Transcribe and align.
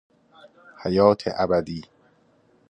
حیات 0.83 1.21
ابدی 1.37 1.83